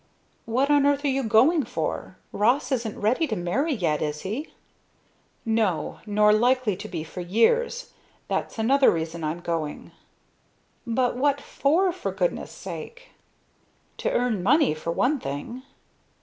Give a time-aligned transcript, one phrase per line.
[0.45, 2.17] "What on earth are you going for?
[2.31, 4.51] Ross isn't ready to marry yet, is he?"
[5.45, 7.93] "No nor likely to be for years.
[8.27, 9.91] That's another reason I'm going."
[10.87, 13.09] "But what for, for goodness sake."
[13.97, 15.61] "To earn money for one thing."